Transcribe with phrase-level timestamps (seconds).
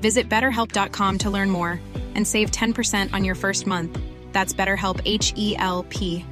[0.00, 1.80] Visit betterhelp.com to learn more
[2.14, 3.98] and save 10% on your first month.
[4.32, 6.24] That's BetterHelp H E L P.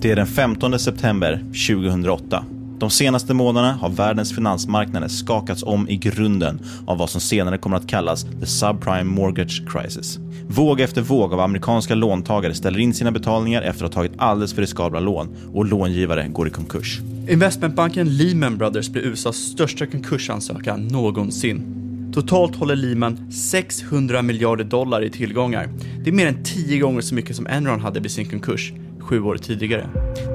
[0.00, 2.44] Det är den 15 september 2008.
[2.78, 7.76] De senaste månaderna har världens finansmarknader skakats om i grunden av vad som senare kommer
[7.76, 10.18] att kallas the subprime mortgage crisis.
[10.48, 14.54] Våg efter våg av amerikanska låntagare ställer in sina betalningar efter att ha tagit alldeles
[14.54, 17.00] för riskabla lån och långivare går i konkurs.
[17.28, 21.62] Investmentbanken Lehman Brothers blir USAs största konkursansökan någonsin.
[22.14, 25.68] Totalt håller Lehman 600 miljarder dollar i tillgångar.
[26.04, 29.22] Det är mer än 10 gånger så mycket som Enron hade vid sin konkurs sju
[29.22, 29.86] år tidigare.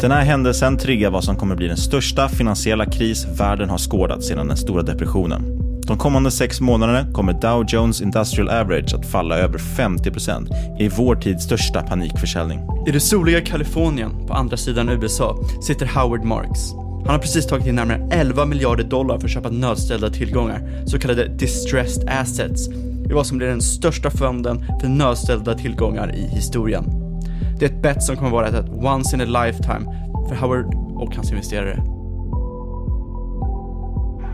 [0.02, 4.24] Den här händelsen triggar vad som kommer bli den största finansiella kris världen har skådat
[4.24, 5.42] sedan den stora depressionen.
[5.88, 10.48] De kommande sex månaderna kommer Dow Jones Industrial Average att falla över 50%
[10.80, 12.60] i vår tids största panikförsäljning.
[12.88, 16.83] I det soliga Kalifornien, på andra sidan USA, sitter Howard Marks.
[17.06, 21.00] Han har precis tagit in närmare 11 miljarder dollar för att köpa nödställda tillgångar, så
[21.00, 22.68] kallade distressed assets,
[23.10, 26.86] i vad som blir den största fonden för nödställda tillgångar i historien.
[27.60, 29.86] Det är ett bett som kommer vara ett once in a lifetime
[30.30, 31.84] för Howard och hans investerare.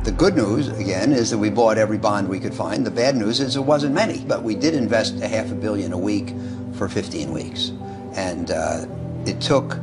[0.06, 2.86] The good news, again, is that we bought every bond we could find.
[2.86, 5.94] The bad news is it wasn't many, but we did invest a half a billion
[5.94, 6.34] a week
[6.78, 7.74] for 15 weeks.
[8.16, 8.86] And uh,
[9.26, 9.76] it took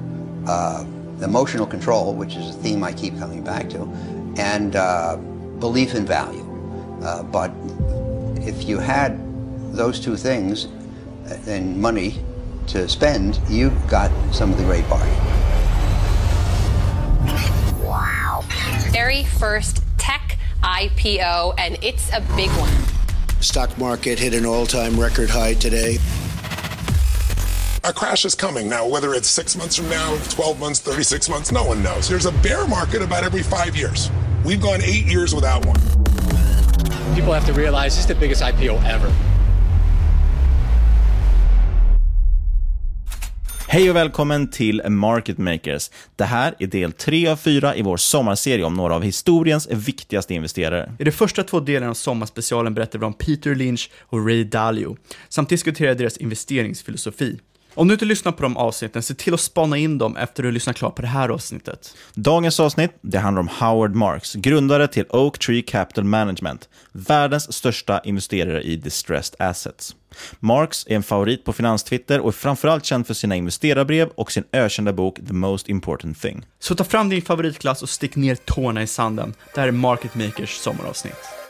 [0.48, 0.84] uh,
[1.22, 3.82] emotional control, which is a theme I keep coming back to,
[4.36, 5.16] and uh,
[5.58, 6.44] belief in value.
[7.02, 7.52] Uh, but
[8.46, 9.18] if you had
[9.74, 10.68] those two things
[11.46, 12.18] and money
[12.68, 15.14] to spend, you got some of the great bargain.
[17.84, 18.44] Wow.
[18.90, 22.72] Very first tech IPO, and it's a big one.
[23.40, 25.98] Stock market hit an all-time record high today.
[27.88, 31.52] A crash is coming now, whether it's six months from now, 12 months, 36 months,
[31.52, 32.08] no one knows.
[32.08, 34.10] There's a bear market about every five years.
[34.44, 35.80] We've gone eight years without one.
[37.14, 39.10] People have to realize this is the biggest IPO ever.
[43.68, 45.90] Hej och välkommen till Market Makers.
[46.16, 50.34] Det här är del 3 av 4 i vår sommarserie om några av historiens viktigaste
[50.34, 50.92] investerare.
[50.98, 54.96] I de första två delarna av sommarspecialen berättar vi om Peter Lynch och Ray Dalio,
[55.28, 57.38] samt diskuterar deras investeringsfilosofi.
[57.76, 60.52] Om du inte lyssnar på de avsnitten, se till att spana in dem efter du
[60.52, 61.94] lyssnat klart på det här avsnittet.
[62.14, 68.00] Dagens avsnitt det handlar om Howard Marks, grundare till Oak Tree Capital Management, världens största
[68.04, 69.96] investerare i distressed assets.
[70.40, 74.44] Marks är en favorit på finanstwitter och är framförallt känd för sina investerarbrev och sin
[74.52, 76.46] ökända bok The Most Important Thing.
[76.58, 79.34] Så ta fram din favoritglass och stick ner tårna i sanden.
[79.54, 81.45] Det här är Market Makers sommaravsnitt.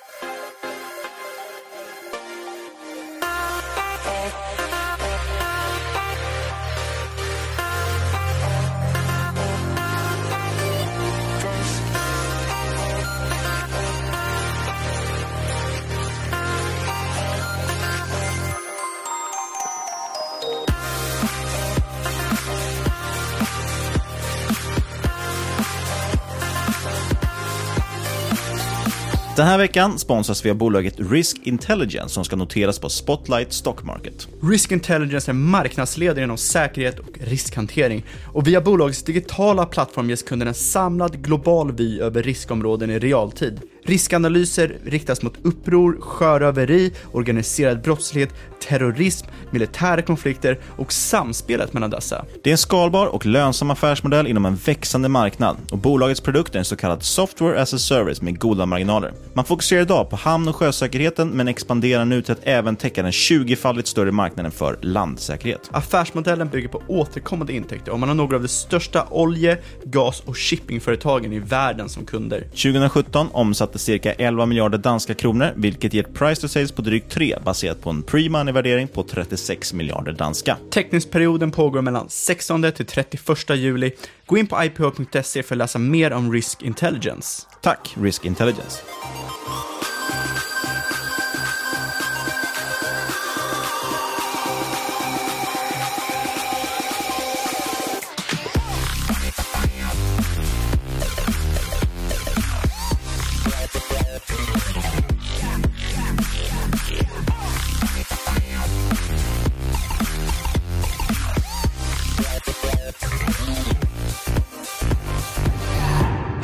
[29.36, 33.82] Den här veckan sponsras vi av bolaget Risk Intelligence som ska noteras på Spotlight Stock
[33.82, 34.28] Market.
[34.42, 40.48] Risk Intelligence är marknadsledare inom säkerhet och riskhantering och via bolagets digitala plattform ges kunden
[40.48, 43.60] en samlad global vy över riskområden i realtid.
[43.86, 48.34] Riskanalyser riktas mot uppror, sjöröveri, organiserad brottslighet,
[48.68, 52.24] terrorism, militära konflikter och samspelet mellan dessa.
[52.44, 56.58] Det är en skalbar och lönsam affärsmodell inom en växande marknad och bolagets produkt är
[56.58, 59.12] en så kallad software as a service med goda marginaler.
[59.32, 63.10] Man fokuserar idag på hamn och sjösäkerheten men expanderar nu till att även täcka den
[63.12, 65.70] 20-faldigt större marknaden för landsäkerhet.
[65.72, 70.38] Affärsmodellen bygger på återkommande intäkter och man har några av de största olje-, gas och
[70.38, 72.40] shippingföretagen i världen som kunder.
[72.40, 77.12] 2017 omsatte cirka 11 miljarder danska kronor, vilket ger ett price to sales på drygt
[77.12, 80.56] 3 baserat på en pre-money-värdering på 36 miljarder danska.
[80.70, 83.92] Teckningsperioden pågår mellan 16 till 31 juli.
[84.26, 87.46] Gå in på ipo.se för att läsa mer om Risk Intelligence.
[87.62, 88.82] Tack, Risk Intelligence.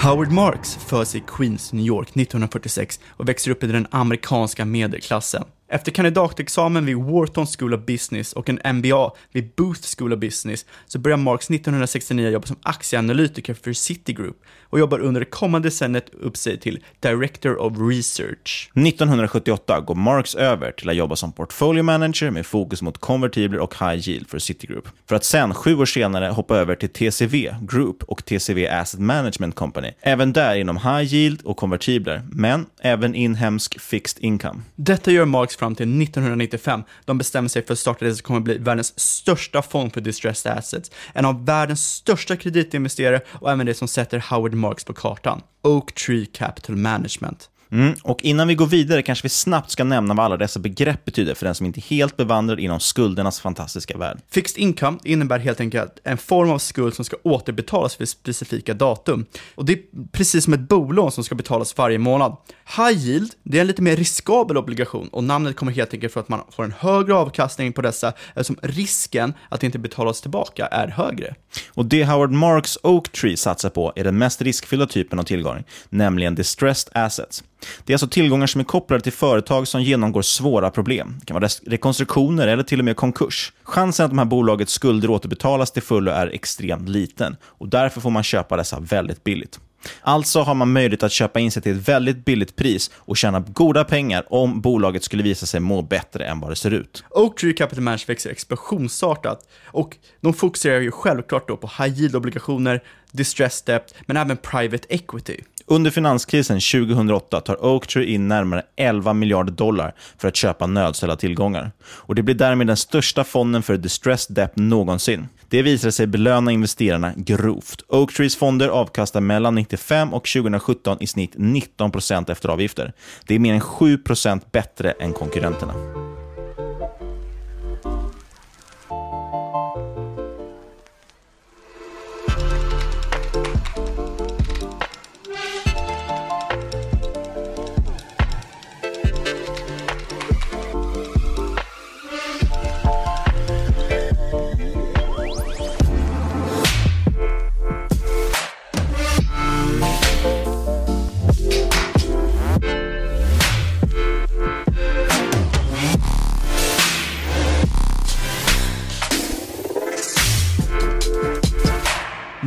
[0.03, 5.45] Howard Marks föds i Queens, New York 1946 och växer upp i den amerikanska medelklassen.
[5.73, 10.67] Efter kandidatexamen vid Wharton School of Business och en MBA vid Booth School of Business
[10.87, 16.15] så börjar Marks 1969 jobba som aktieanalytiker för Citigroup och jobbar under det kommande decenniet
[16.15, 18.71] upp sig till Director of Research.
[18.75, 23.75] 1978 går Marks över till att jobba som portfolio manager med fokus mot konvertibler och
[23.75, 24.89] high yield för Citigroup.
[25.09, 29.55] För att sen, sju år senare, hoppa över till TCV Group och TCV Asset Management
[29.55, 29.93] Company.
[30.01, 34.61] Även där inom high yield och konvertibler, men även inhemsk fixed income.
[34.77, 36.83] Detta gör Marks fram till 1995.
[37.05, 40.53] De bestämmer sig för att starta det som kommer bli världens största fond för distressed
[40.53, 45.43] assets, en av världens största kreditinvesterare och även det som sätter Howard Marks på kartan.
[45.63, 47.49] Oak Tree Capital Management.
[47.73, 47.95] Mm.
[48.03, 51.35] Och innan vi går vidare kanske vi snabbt ska nämna vad alla dessa begrepp betyder
[51.35, 54.19] för den som inte är helt bevandrad inom skuldernas fantastiska värld.
[54.31, 59.27] Fixed income innebär helt enkelt en form av skuld som ska återbetalas vid specifika datum.
[59.55, 59.79] Och det är
[60.13, 62.37] precis som ett bolån som ska betalas varje månad.
[62.77, 66.21] High yield, det är en lite mer riskabel obligation och namnet kommer helt enkelt för
[66.21, 70.89] att man får en högre avkastning på dessa eftersom risken att inte betalas tillbaka är
[70.89, 71.35] högre.
[71.69, 75.65] Och det Howard Marks Oak Tree satsar på är den mest riskfyllda typen av tillgång,
[75.91, 77.43] nämligen distressed assets.
[77.85, 81.17] Det är alltså tillgångar som är kopplade till företag som genomgår svåra problem.
[81.21, 83.53] Det kan vara rekonstruktioner eller till och med konkurs.
[83.63, 88.11] Chansen att de här bolagets skulder återbetalas till fullo är extremt liten och därför får
[88.11, 89.61] man köpa dessa väldigt billigt.
[90.01, 93.41] Alltså har man möjlighet att köpa in sig till ett väldigt billigt pris och tjäna
[93.41, 97.05] goda pengar om bolaget skulle visa sig må bättre än vad det ser ut.
[97.11, 102.81] Oaktree Capital Management växer explosionsartat och de fokuserar ju självklart då på high yield-obligationer,
[103.13, 105.37] distressed debt, men även private equity.
[105.67, 111.73] Under finanskrisen 2008 tar Oaktree in närmare 11 miljarder dollar för att köpa nödställda tillgångar.
[111.83, 115.29] Och Det blir därmed den största fonden för distressed debt någonsin.
[115.49, 117.83] Det visade sig belöna investerarna grovt.
[117.89, 122.93] Oaktrees fonder avkastar mellan 95 och 2017 i snitt 19% efter avgifter.
[123.27, 126.02] Det är mer än 7% bättre än konkurrenterna.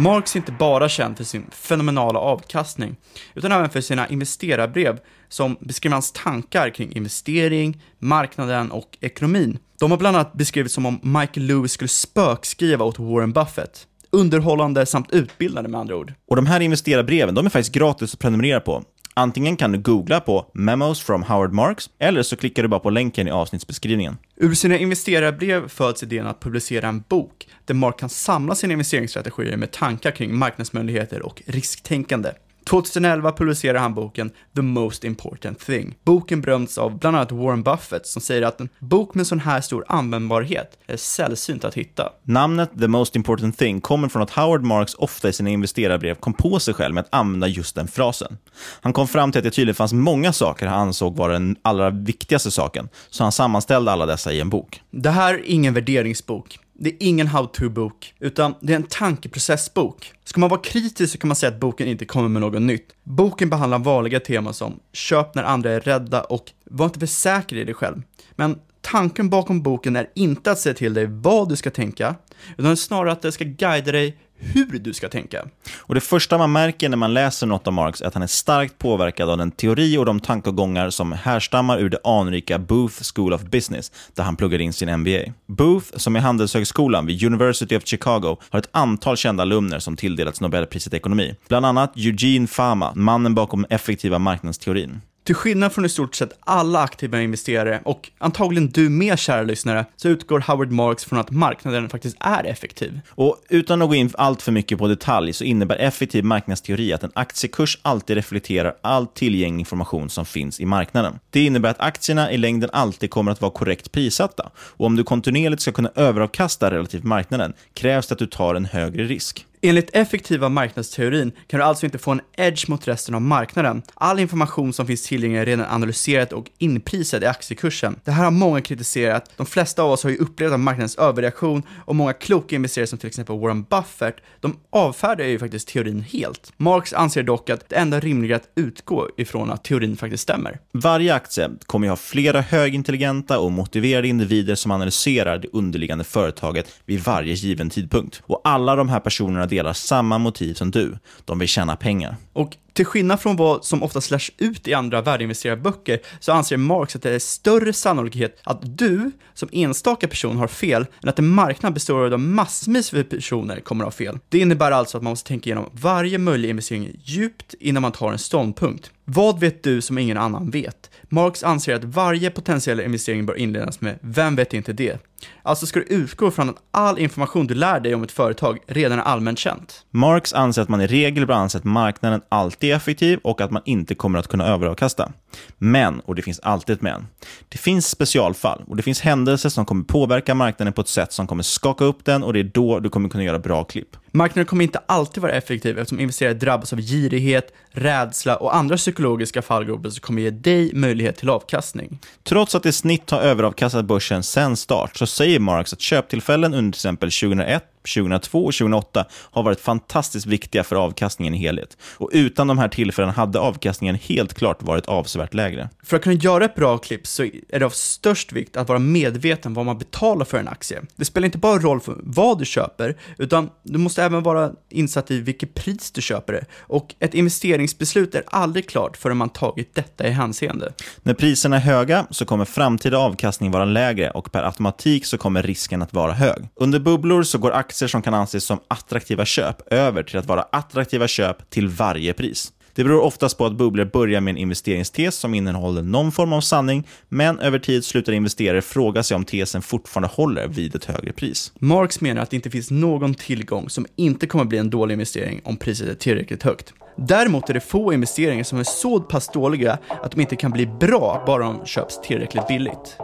[0.06, 2.96] Marx är inte bara känd för sin fenomenala avkastning,
[3.34, 9.60] utan även för sina investerarbrev som beskriver hans tankar kring investering, marknaden och ekonomin.
[9.80, 13.88] De har bland annat beskrivits som om Michael Lewis skulle spökskriva åt Warren Buffett.
[14.12, 16.14] Underhållande samt utbildande med andra ord.
[16.28, 18.84] Och de här investerarbreven, de är faktiskt gratis att prenumerera på.
[19.18, 22.90] Antingen kan du googla på “Memos from Howard Marks” eller så klickar du bara på
[22.90, 24.18] länken i avsnittsbeskrivningen.
[24.36, 29.58] Ur sina investerarbrev föds idén att publicera en bok där Mark kan samla sina investeringsstrategier
[29.58, 32.30] med tankar kring marknadsmöjligheter och risktänkande.
[32.70, 35.96] 2011 publicerar han boken The Most Important Thing.
[36.04, 39.62] Boken beröms av bland annat Warren Buffett som säger att en bok med sån här
[39.62, 42.10] stor användbarhet är sällsynt att hitta.
[42.24, 46.34] Namnet The Most Important Thing kommer från att Howard Marks ofta i sina investerarbrev kom
[46.34, 48.38] på sig själv med att använda just den frasen.
[48.82, 51.90] Han kom fram till att det tydligen fanns många saker han ansåg vara den allra
[51.90, 54.82] viktigaste saken, så han sammanställde alla dessa i en bok.
[54.92, 56.60] Det här är ingen värderingsbok.
[56.80, 60.14] Det är ingen how-to-bok, utan det är en tankeprocessbok.
[60.24, 62.96] Ska man vara kritisk så kan man säga att boken inte kommer med något nytt.
[63.04, 67.56] Boken behandlar vanliga teman som köp när andra är rädda och var inte för säker
[67.56, 68.02] i dig själv.
[68.36, 72.16] Men tanken bakom boken är inte att säga till dig vad du ska tänka,
[72.58, 75.46] utan snarare att det ska guida dig hur du ska tänka.
[75.78, 78.28] Och Det första man märker när man läser något av Marx är att han är
[78.28, 83.34] starkt påverkad av den teori och de tankegångar som härstammar ur det anrika Booth School
[83.34, 85.34] of Business, där han pluggade in sin MBA.
[85.48, 90.42] Booth, som är Handelshögskolan vid University of Chicago, har ett antal kända alumner som tilldelats
[90.42, 91.36] Nobelpriset i ekonomi.
[91.48, 95.02] Bland annat Eugene Fama, mannen bakom effektiva marknadsteorin.
[95.26, 99.86] Till skillnad från i stort sett alla aktiva investerare och antagligen du med kära lyssnare
[99.96, 103.00] så utgår Howard Marks från att marknaden faktiskt är effektiv.
[103.10, 107.04] Och utan att gå in allt för mycket på detalj så innebär effektiv marknadsteori att
[107.04, 111.20] en aktiekurs alltid reflekterar all tillgänglig information som finns i marknaden.
[111.30, 115.04] Det innebär att aktierna i längden alltid kommer att vara korrekt prissatta och om du
[115.04, 119.46] kontinuerligt ska kunna överavkasta relativt marknaden krävs det att du tar en högre risk.
[119.68, 123.82] Enligt effektiva marknadsteorin kan du alltså inte få en edge mot resten av marknaden.
[123.94, 128.00] All information som finns tillgänglig är redan analyserad och inprisad i aktiekursen.
[128.04, 129.32] Det här har många kritiserat.
[129.38, 133.08] De flesta av oss har ju upplevt marknadens överreaktion och många kloka investerare som till
[133.08, 136.54] exempel Warren Buffett, de avfärdar ju faktiskt teorin helt.
[136.58, 140.60] Marx anser dock att det enda rimliga är att utgå ifrån att teorin faktiskt stämmer.
[140.72, 146.72] Varje aktie kommer ju ha flera högintelligenta och motiverade individer som analyserar det underliggande företaget
[146.86, 148.22] vid varje given tidpunkt.
[148.26, 150.98] Och alla de här personerna delar samma motiv som du.
[151.26, 152.16] De vill tjäna pengar.
[152.34, 156.96] Och till skillnad från vad som ofta slärs ut i andra värdeinvesterarböcker så anser Marx
[156.96, 161.28] att det är större sannolikhet att du som enstaka person har fel än att en
[161.28, 164.20] marknad består av massvis av personer kommer att ha fel.
[164.30, 168.12] Det innebär alltså att man måste tänka igenom varje möjlig investering djupt innan man tar
[168.12, 168.92] en ståndpunkt.
[169.06, 170.90] Vad vet du som ingen annan vet?
[171.10, 175.00] Marx anser att varje potentiell investering bör inledas med “Vem vet inte det?”
[175.44, 179.00] Alltså ska du utgå från att all information du lär dig om ett företag redan
[179.00, 179.86] är allmänt känt.
[179.92, 183.52] Marx anser att man i regel bör anse att marknaden alltid är effektiv och att
[183.52, 185.12] man inte kommer att kunna överavkasta.
[185.58, 187.08] Men, och det finns alltid ett men,
[187.50, 191.28] det finns specialfall och det finns händelser som kommer påverka marknaden på ett sätt som
[191.28, 193.98] kommer skaka upp den och det är då du kommer kunna göra bra klipp.
[194.16, 199.42] Marknaden kommer inte alltid vara effektiv eftersom investerare drabbas av girighet, rädsla och andra psykologiska
[199.42, 202.00] fallgropar som kommer ge dig möjlighet till avkastning.
[202.24, 206.72] Trots att i snitt har överavkastat börsen sedan start så säger Marx att köptillfällen under
[206.72, 211.78] till exempel 2001, 2002 och 2008 har varit fantastiskt viktiga för avkastningen i helhet.
[211.98, 215.70] Och utan de här tillfällena hade avkastningen helt klart varit avsevärt lägre.
[215.84, 218.80] För att kunna göra ett bra klipp så är det av störst vikt att vara
[218.80, 220.82] medveten vad man betalar för en aktie.
[220.96, 225.12] Det spelar inte bara roll för vad du köper, utan du måste även vara insatt
[225.12, 226.46] i vilket pris du köper det.
[226.60, 230.74] Och ett investeringsbeslut är aldrig klart förrän man tagit detta i hänseende.
[231.04, 235.44] När priserna är höga så kommer framtida avkastning vara lägre och per automatik så kommer
[235.44, 236.48] risken att vara hög.
[236.56, 240.42] Under bubblor så går aktier som kan anses som attraktiva köp över till att vara
[240.42, 242.52] attraktiva köp till varje pris.
[242.76, 246.42] Det beror oftast på att bubblor börjar med en investeringstes som innehåller någon form av
[246.42, 251.14] sanning, men över tid slutar investerare fråga sig om tesen fortfarande håller vid ett högre
[251.14, 251.52] pris.
[251.60, 255.42] Marx menar att det inte finns någon tillgång som inte kommer bli en dålig investering
[255.44, 256.74] om priset är tillräckligt högt.
[256.98, 260.66] Däremot är det få investeringar som är så pass dåliga att de inte kan bli
[260.66, 262.98] bra bara de köps tillräckligt billigt.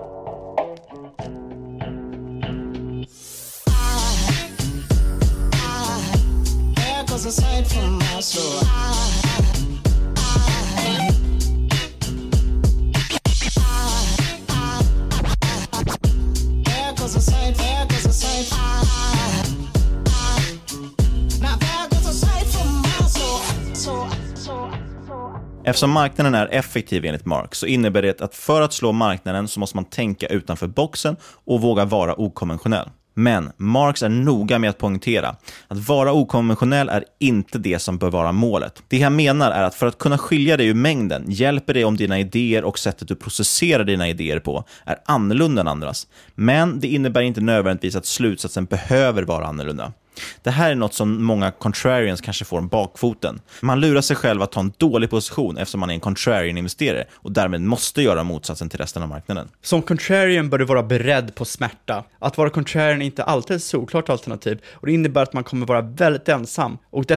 [7.25, 8.61] Aside from my soul.
[25.63, 29.59] Eftersom marknaden är effektiv enligt Mark så innebär det att för att slå marknaden så
[29.59, 32.89] måste man tänka utanför boxen och våga vara okonventionell.
[33.21, 35.35] Men Marx är noga med att poängtera
[35.67, 38.83] att vara okonventionell är inte det som bör vara målet.
[38.87, 41.97] Det han menar är att för att kunna skilja dig ur mängden hjälper det om
[41.97, 46.07] dina idéer och sättet du processerar dina idéer på är annorlunda än andras.
[46.35, 49.93] Men det innebär inte nödvändigtvis att slutsatsen behöver vara annorlunda.
[50.43, 53.41] Det här är något som många contrarians kanske får om bakfoten.
[53.61, 57.31] Man lurar sig själv att ta en dålig position eftersom man är en contrarian-investerare och
[57.31, 59.49] därmed måste göra motsatsen till resten av marknaden.
[59.61, 62.03] Som contrarian bör du vara beredd på smärta.
[62.19, 65.65] Att vara contrarian är inte alltid ett solklart alternativ och det innebär att man kommer
[65.65, 67.15] vara väldigt ensam och det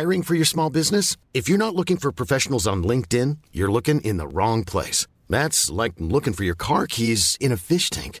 [0.00, 1.18] Hiring for your small business?
[1.34, 5.06] If you're not looking for professionals on LinkedIn, you're looking in the wrong place.
[5.28, 8.20] That's like looking for your car keys in a fish tank.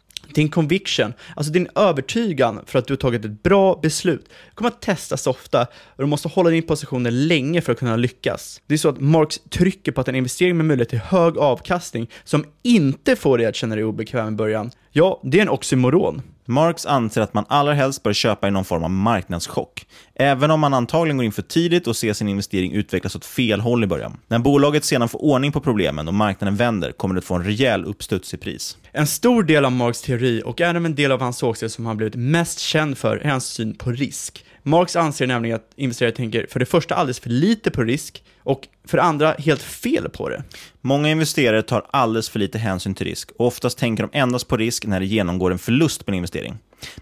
[0.33, 4.81] Din conviction, alltså din övertygan för att du har tagit ett bra beslut, kommer att
[4.81, 8.61] testas ofta och du måste hålla din position länge för att kunna lyckas.
[8.67, 12.09] Det är så att Marx trycker på att en investering med möjlighet till hög avkastning
[12.23, 16.21] som inte får dig att känna dig obekväm i början, ja, det är en oxymoron.
[16.51, 19.85] Marx anser att man allra helst bör köpa i någon form av marknadschock,
[20.15, 23.61] även om man antagligen går in för tidigt och ser sin investering utvecklas åt fel
[23.61, 24.17] håll i början.
[24.27, 27.43] När bolaget sedan får ordning på problemen och marknaden vänder kommer det att få en
[27.43, 28.77] rejäl uppstuds i pris.
[28.91, 31.97] En stor del av Marx teori och även en del av hans åsikter som han
[31.97, 34.45] blivit mest känd för är hans syn på risk.
[34.63, 38.67] Marx anser nämligen att investerare tänker för det första alldeles för lite på risk och
[38.85, 40.43] för det andra helt fel på det.
[40.81, 44.57] Många investerare tar alldeles för lite hänsyn till risk och oftast tänker de endast på
[44.57, 46.57] risk när det genomgår en förlust på en investering.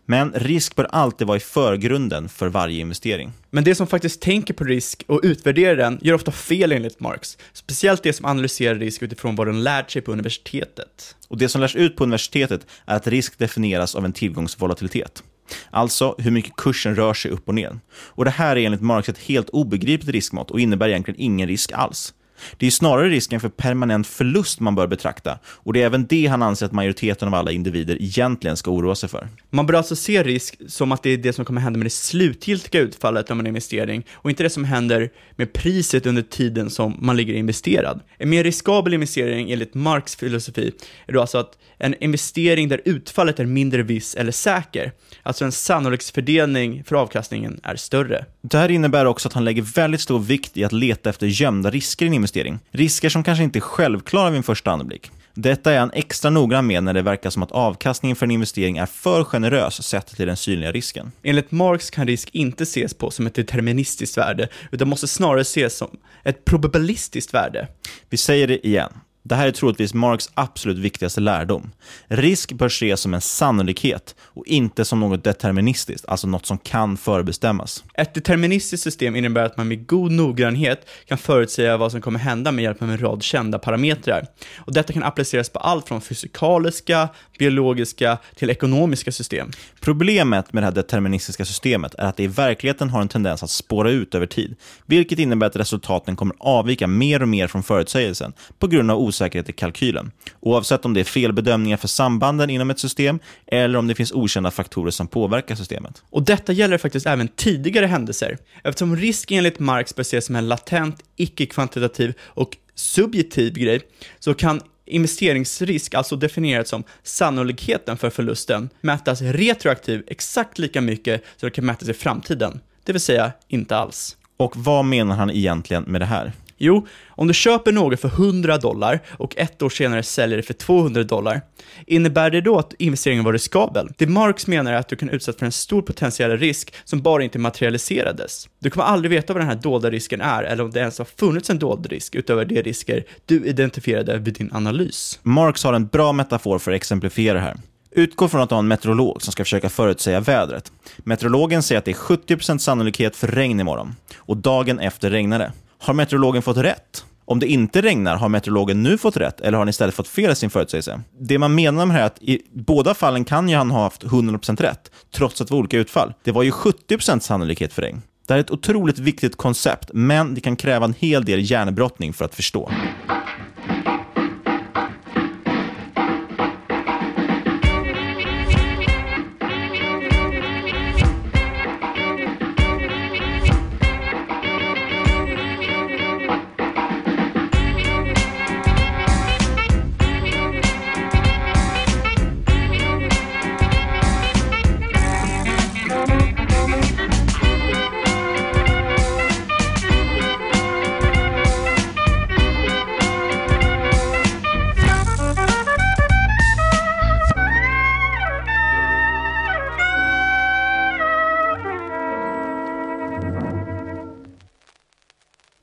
[0.06, 3.32] Men risk bör alltid vara i förgrunden för varje investering.
[3.50, 7.38] Men det som faktiskt tänker på risk och utvärderar den gör ofta fel enligt Marx.
[7.54, 11.16] Speciellt det som analyserar risk utifrån vad de lärt sig på universitetet.
[11.28, 15.24] Och det som lärs ut på universitetet är att risk definieras av en tillgångsvolatilitet.
[15.72, 17.80] Alltså hur mycket kursen rör sig upp och ner.
[17.92, 21.72] Och det här är enligt Marx ett helt obegripligt riskmått och innebär egentligen ingen risk
[21.72, 22.14] alls.
[22.58, 26.28] Det är snarare risken för permanent förlust man bör betrakta och det är även det
[26.28, 29.28] han anser att majoriteten av alla individer egentligen ska oroa sig för.
[29.50, 31.90] Man bör alltså se risk som att det är det som kommer hända med det
[31.90, 36.98] slutgiltiga utfallet av en investering och inte det som händer med priset under tiden som
[37.02, 38.00] man ligger investerad.
[38.18, 40.72] En mer riskabel investering enligt Marx filosofi
[41.08, 44.92] är då alltså att en investering där utfallet är mindre viss eller säker,
[45.24, 48.26] alltså en sannolikhetsfördelning för avkastningen är större.
[48.42, 51.70] Det här innebär också att han lägger väldigt stor vikt i att leta efter gömda
[51.72, 52.29] risker i en investering.
[52.72, 55.12] Risker som kanske inte är självklara vid en första anblick.
[55.34, 58.78] Detta är han extra noggrann med när det verkar som att avkastningen för en investering
[58.78, 61.12] är för generös sett till den synliga risken.
[61.24, 65.78] Enligt Marx kan risk inte ses på som ett deterministiskt värde, utan måste snarare ses
[65.78, 67.68] som ett probabilistiskt värde.
[68.10, 68.94] Vi säger det igen.
[69.30, 71.72] Det här är troligtvis Marx absolut viktigaste lärdom.
[72.08, 76.98] Risk bör ses som en sannolikhet och inte som något deterministiskt, alltså något som kan
[76.98, 77.84] förbestämmas.
[77.94, 82.52] Ett deterministiskt system innebär att man med god noggrannhet kan förutsäga vad som kommer hända
[82.52, 84.28] med hjälp av en rad kända parametrar.
[84.58, 89.52] Och detta kan appliceras på allt från fysikaliska, biologiska till ekonomiska system.
[89.80, 93.50] Problemet med det här deterministiska systemet är att det i verkligheten har en tendens att
[93.50, 98.34] spåra ut över tid, vilket innebär att resultaten kommer avvika mer och mer från förutsägelsen
[98.60, 100.12] på grund av osäkerhet i kalkylen.
[100.40, 104.52] Oavsett om det är felbedömningar för sambanden inom ett system eller om det finns okända
[104.52, 106.04] faktorer som påverkar systemet.
[106.10, 108.38] Och detta gäller faktiskt även tidigare händelser.
[108.64, 113.82] Eftersom risk enligt Marx bör ses som en latent, icke-kvantitativ och subjektiv grej,
[114.20, 121.48] så kan investeringsrisk, alltså definierat som sannolikheten för förlusten, mätas retroaktivt exakt lika mycket som
[121.48, 122.60] det kan mätas i framtiden.
[122.84, 124.18] Det vill säga inte alls.
[124.38, 126.34] Och vad menar han egentligen med det här?
[126.62, 130.54] Jo, om du köper något för 100 dollar och ett år senare säljer det för
[130.54, 131.42] 200 dollar,
[131.88, 133.90] innebär det då att investeringen var riskabel?
[133.98, 137.24] Det Marx menar är att du kan utsättas för en stor potentiell risk som bara
[137.24, 138.50] inte materialiserades.
[138.60, 141.06] Du kommer aldrig veta vad den här dolda risken är eller om det ens har
[141.06, 145.20] funnits en dold risk utöver de risker du identifierade vid din analys.
[145.24, 147.58] Marx har en bra metafor för att exemplifiera det här.
[147.92, 150.72] Utgå från att du har en meteorolog som ska försöka förutsäga vädret.
[150.98, 155.52] Meteorologen säger att det är 70% sannolikhet för regn imorgon och dagen efter regnar det.
[155.82, 157.06] Har meteorologen fått rätt?
[157.26, 160.32] Om det inte regnar, har meteorologen nu fått rätt eller har han istället fått fel
[160.32, 161.02] i sin förutsägelse?
[161.20, 163.84] Det man menar med det här är att i båda fallen kan ju han ha
[163.84, 166.14] haft 100% rätt, trots att det var olika utfall.
[166.24, 168.02] Det var ju 70% sannolikhet för regn.
[168.28, 172.14] Det här är ett otroligt viktigt koncept, men det kan kräva en hel del hjärnbrottning
[172.14, 172.72] för att förstå.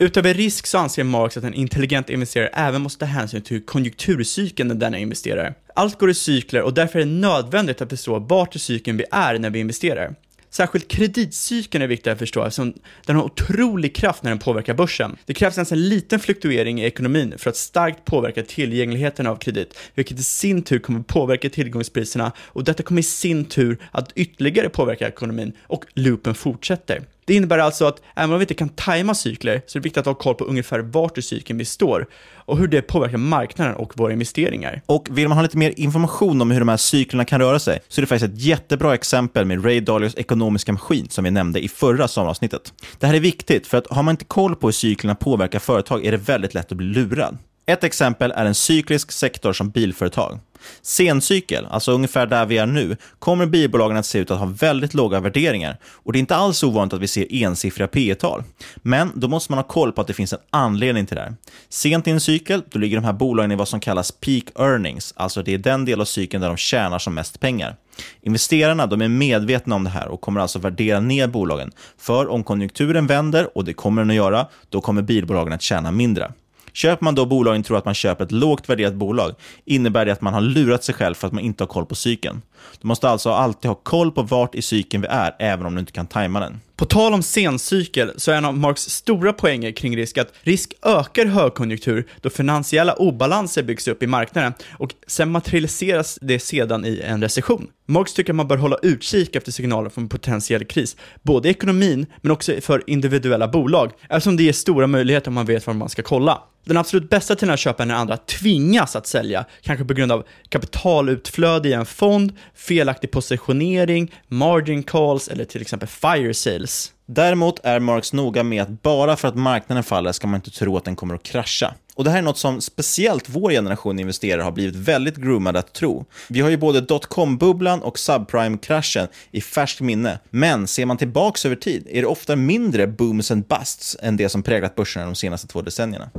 [0.07, 4.69] Utöver risk så anser Marx att en intelligent investerare även måste ta hänsyn till konjunkturcykeln
[4.69, 5.55] när denna investerar.
[5.75, 9.05] Allt går i cykler och därför är det nödvändigt att förstå vart i cykeln vi
[9.11, 10.15] är när vi investerar.
[10.51, 12.75] Särskilt kreditcykeln är viktig att förstå eftersom
[13.07, 15.17] den har otrolig kraft när den påverkar börsen.
[15.25, 19.79] Det krävs ens en liten fluktuering i ekonomin för att starkt påverka tillgängligheten av kredit,
[19.95, 24.69] vilket i sin tur kommer påverka tillgångspriserna och detta kommer i sin tur att ytterligare
[24.69, 27.03] påverka ekonomin och loopen fortsätter.
[27.27, 29.99] Det innebär alltså att även om vi inte kan tajma cykler så är det viktigt
[29.99, 33.75] att ha koll på ungefär vart i cykeln vi står och hur det påverkar marknaden
[33.75, 34.83] och våra investeringar.
[34.87, 37.79] Och vill man ha lite mer information om hur de här cyklerna kan röra sig
[37.89, 41.65] så är det faktiskt ett jättebra exempel med Ray Dalios ekonomiska maskin som vi nämnde
[41.65, 42.73] i förra sommaravsnittet.
[42.99, 46.05] Det här är viktigt för att har man inte koll på hur cyklerna påverkar företag
[46.05, 47.39] är det väldigt lätt att bli lurad.
[47.67, 50.39] Ett exempel är en cyklisk sektor som bilföretag.
[50.83, 54.95] Sencykel, alltså ungefär där vi är nu, kommer bilbolagen att se ut att ha väldigt
[54.95, 58.43] låga värderingar och det är inte alls ovanligt att vi ser ensiffriga P tal
[58.77, 61.35] Men då måste man ha koll på att det finns en anledning till det här.
[61.69, 65.15] Sent i en cykel, då ligger de här bolagen i vad som kallas peak earnings,
[65.17, 67.77] alltså det är den del av cykeln där de tjänar som mest pengar.
[68.23, 71.73] Investerarna de är medvetna om det här och kommer alltså värdera ner bolagen.
[71.99, 75.91] För om konjunkturen vänder, och det kommer den att göra, då kommer bilbolagen att tjäna
[75.91, 76.33] mindre.
[76.77, 79.35] Köper man då bolagen tror att man köper ett lågt värderat bolag
[79.65, 81.95] innebär det att man har lurat sig själv för att man inte har koll på
[81.95, 82.43] cykeln.
[82.81, 85.81] Du måste alltså alltid ha koll på vart i cykeln vi är, även om du
[85.81, 86.61] inte kan tajma den.
[86.77, 90.75] På tal om sencykel så är en av Marks stora poänger kring risk att risk
[90.83, 97.01] ökar högkonjunktur då finansiella obalanser byggs upp i marknaden och sen materialiseras det sedan i
[97.05, 97.67] en recession.
[97.87, 102.07] Marx tycker att man bör hålla utkik efter signaler från potentiell kris, både i ekonomin
[102.21, 105.89] men också för individuella bolag, eftersom det ger stora möjligheter om man vet var man
[105.89, 106.43] ska kolla.
[106.67, 110.13] Den absolut bästa tiden att köpa är när andra tvingas att sälja, kanske på grund
[110.13, 116.35] av kapitalutflöde i en fond, felaktig positionering, margin calls eller till exempel fire
[116.67, 116.93] sales.
[117.09, 120.77] Däremot är Marx noga med att bara för att marknaden faller ska man inte tro
[120.77, 121.75] att den kommer att krascha.
[121.95, 125.73] Och det här är något som speciellt vår generation investerare har blivit väldigt groomade att
[125.73, 126.05] tro.
[126.29, 131.57] Vi har ju både dotcom-bubblan och subprime-kraschen i färskt minne, men ser man tillbaks över
[131.57, 135.49] tid är det ofta mindre booms and busts än det som präglat börserna de senaste
[135.49, 136.11] två decennierna.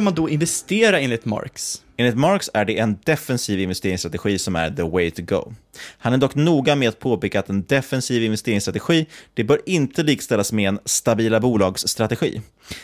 [0.00, 1.82] Bör man då investera enligt Marx?
[1.96, 5.52] Enligt Marx är det en defensiv investeringsstrategi som är the way to go.
[5.98, 10.52] Han är dock noga med att påpeka att en defensiv investeringsstrategi det bör inte likställas
[10.52, 12.40] med en stabila bolagsstrategi.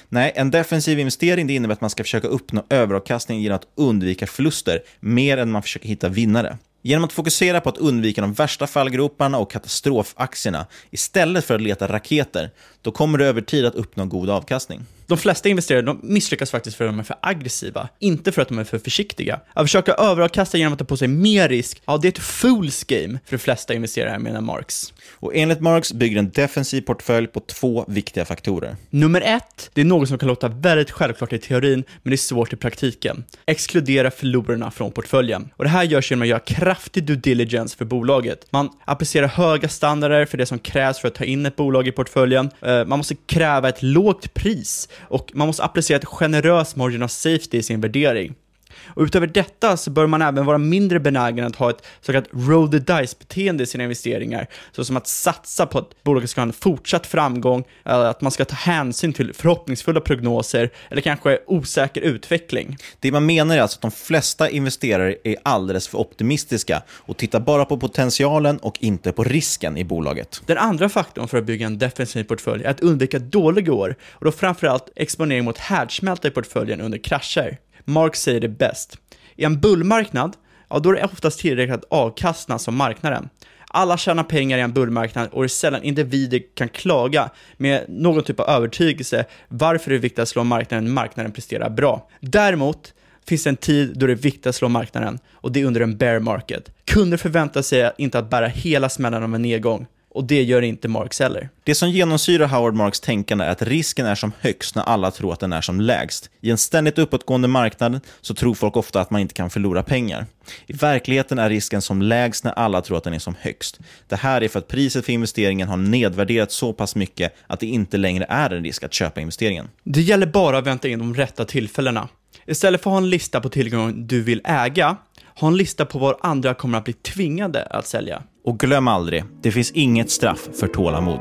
[0.09, 4.26] Nej, en defensiv investering det innebär att man ska försöka uppnå överavkastning genom att undvika
[4.26, 6.59] förluster mer än man försöker hitta vinnare.
[6.83, 11.88] Genom att fokusera på att undvika de värsta fallgroparna och katastrofaktierna istället för att leta
[11.88, 12.50] raketer,
[12.83, 14.85] då kommer du över tid att uppnå god avkastning.
[15.07, 18.49] De flesta investerare de misslyckas faktiskt för att de är för aggressiva, inte för att
[18.49, 19.40] de är för försiktiga.
[19.53, 22.85] Att försöka överavkasta genom att ta på sig mer risk, ja det är ett fools
[22.85, 24.92] game för de flesta investerare menar Marx.
[25.12, 28.77] Och enligt Marx bygger en defensiv portfölj på två viktiga faktorer.
[28.90, 32.16] Nummer ett, det är något som kan låta väldigt självklart i teorin, men det är
[32.16, 33.25] svårt i praktiken.
[33.47, 35.49] Exkludera förlorarna från portföljen.
[35.57, 38.47] Och det här görs genom att göra kraftig due diligence för bolaget.
[38.51, 41.92] Man applicerar höga standarder för det som krävs för att ta in ett bolag i
[41.92, 42.51] portföljen.
[42.62, 47.11] Eh, man måste kräva ett lågt pris och man måste applicera ett generöst margin of
[47.11, 48.35] safety i sin värdering.
[48.85, 52.29] Och utöver detta så bör man även vara mindre benägen att ha ett så kallat
[52.33, 56.53] roll the dice-beteende i sina investeringar, såsom att satsa på att bolaget ska ha en
[56.53, 62.77] fortsatt framgång, eller att man ska ta hänsyn till förhoppningsfulla prognoser, eller kanske osäker utveckling.
[63.01, 67.41] Det man menar är alltså att de flesta investerare är alldeles för optimistiska och tittar
[67.41, 70.43] bara på potentialen och inte på risken i bolaget.
[70.47, 74.25] Den andra faktorn för att bygga en defensiv portfölj är att undvika dåliga år, och
[74.25, 77.59] då framförallt exponering mot härdsmälta i portföljen under krascher.
[77.88, 78.99] Mark säger det bäst.
[79.37, 80.37] I en bullmarknad,
[80.68, 83.29] ja då är det oftast tillräckligt att avkastna som marknaden.
[83.68, 88.22] Alla tjänar pengar i en bullmarknad och det är sällan individer kan klaga med någon
[88.22, 92.09] typ av övertygelse varför det är viktigt att slå marknaden när marknaden presterar bra.
[92.20, 92.94] Däremot
[93.29, 95.81] finns det en tid då det är viktigt att slå marknaden och det är under
[95.81, 96.70] en bear market.
[96.85, 100.88] Kunder förväntar sig inte att bära hela smällen av en nedgång och det gör inte
[100.88, 101.48] Marx heller.
[101.64, 105.33] Det som genomsyrar Howard Marks tänkande är att risken är som högst när alla tror
[105.33, 106.31] att den är som lägst.
[106.40, 110.26] I en ständigt uppåtgående marknad så tror folk ofta att man inte kan förlora pengar.
[110.66, 113.79] I verkligheten är risken som lägst när alla tror att den är som högst.
[114.09, 117.66] Det här är för att priset för investeringen har nedvärderats så pass mycket att det
[117.66, 119.68] inte längre är en risk att köpa investeringen.
[119.85, 122.09] Det gäller bara att vänta in de rätta tillfällena.
[122.46, 124.96] Istället för att ha en lista på tillgångar du vill äga,
[125.40, 128.22] ha en lista på var andra kommer att bli tvingade att sälja.
[128.44, 131.20] Och glöm aldrig, det finns inget straff för tålamod.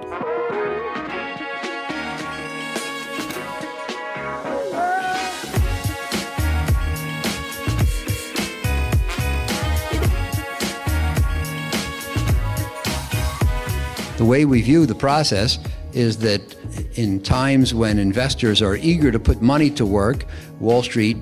[14.17, 15.59] The way we view the process
[15.93, 16.41] is that
[16.97, 20.25] in times when investors are eager to put money to work,
[20.59, 21.17] Wall Street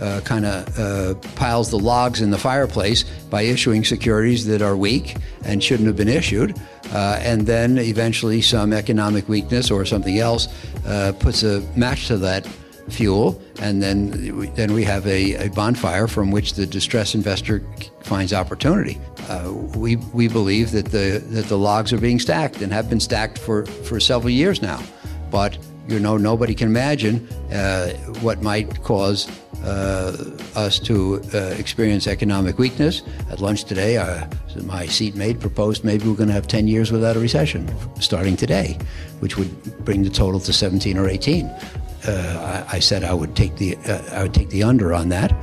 [0.00, 4.76] uh, kind of uh, piles the logs in the fireplace by issuing securities that are
[4.76, 6.58] weak and shouldn't have been issued.
[6.92, 10.48] Uh, and then eventually some economic weakness or something else
[10.86, 12.46] uh, puts a match to that
[12.88, 14.10] fuel, and then
[14.54, 17.62] then we have a, a bonfire from which the distressed investor
[18.02, 19.00] finds opportunity.
[19.28, 23.00] Uh, we we believe that the that the logs are being stacked and have been
[23.00, 24.82] stacked for for several years now,
[25.30, 25.56] but
[25.88, 29.28] you know nobody can imagine uh, what might cause
[29.64, 30.16] uh,
[30.54, 33.02] us to uh, experience economic weakness.
[33.30, 34.26] At lunch today, uh,
[34.62, 38.78] my seatmate proposed maybe we're going to have 10 years without a recession starting today,
[39.20, 41.46] which would bring the total to 17 or 18.
[41.46, 45.08] Uh, I, I, said I would take the uh, I would take the under on
[45.08, 45.34] that,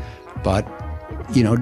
[0.43, 0.67] but
[1.34, 1.58] you know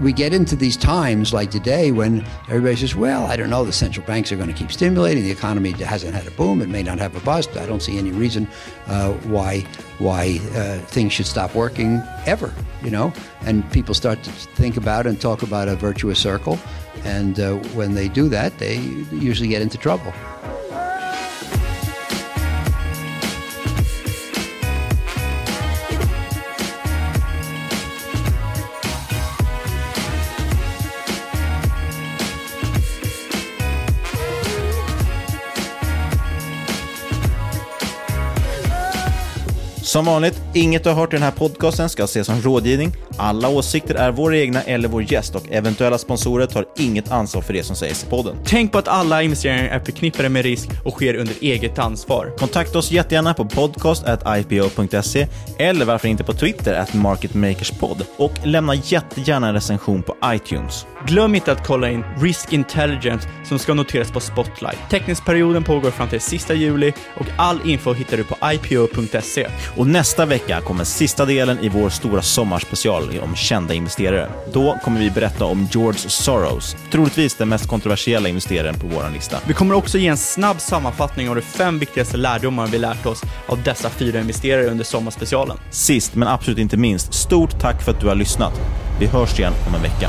[0.00, 3.72] we get into these times like today when everybody says, well, I don't know, the
[3.72, 5.22] central banks are going to keep stimulating.
[5.22, 6.62] The economy hasn't had a boom.
[6.62, 7.56] It may not have a bust.
[7.56, 8.48] I don't see any reason
[8.86, 9.60] uh, why
[9.98, 12.52] why uh, things should stop working ever,
[12.82, 13.12] you know?
[13.42, 16.58] And people start to think about and talk about a virtuous circle.
[17.04, 18.78] And uh, when they do that, they
[19.12, 20.12] usually get into trouble.
[39.92, 42.92] Som vanligt, inget du har hört i den här podcasten ska ses som rådgivning.
[43.16, 47.52] Alla åsikter är våra egna eller vår gäst och eventuella sponsorer tar inget ansvar för
[47.52, 48.36] det som sägs i podden.
[48.44, 52.32] Tänk på att alla investeringar är förknippade med risk och sker under eget ansvar.
[52.38, 55.26] Kontakta oss jättegärna på podcast.ipo.se
[55.58, 60.86] eller varför inte på Twitter at marketmakerspod och lämna jättegärna en recension på iTunes.
[61.06, 64.78] Glöm inte att kolla in Risk Intelligence som ska noteras på Spotlight.
[64.90, 69.48] Teckningsperioden pågår fram till sista juli och all info hittar du på ipo.se.
[69.82, 74.30] Och nästa vecka kommer sista delen i vår stora sommarspecial om kända investerare.
[74.52, 79.38] Då kommer vi berätta om George Soros, troligtvis den mest kontroversiella investeraren på vår lista.
[79.46, 83.22] Vi kommer också ge en snabb sammanfattning av de fem viktigaste lärdomar vi lärt oss
[83.46, 85.56] av dessa fyra investerare under sommarspecialen.
[85.70, 88.60] Sist men absolut inte minst, stort tack för att du har lyssnat.
[89.00, 90.08] Vi hörs igen om en vecka.